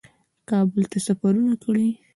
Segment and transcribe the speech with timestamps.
[0.49, 1.87] کابل ته سفرونه کړي